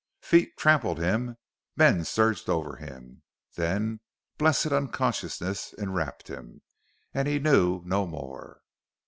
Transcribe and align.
Feet 0.23 0.57
trampled 0.57 0.97
him; 0.97 1.37
men 1.75 2.03
surged 2.05 2.49
over 2.49 2.77
him; 2.77 3.21
then 3.55 3.99
blessed 4.39 4.71
unconsciousness 4.71 5.75
en 5.77 5.93
wrapped 5.93 6.27
him, 6.27 6.63
and 7.13 7.27
he 7.27 7.37
knew 7.37 7.83
no 7.85 8.07
more. 8.07 8.61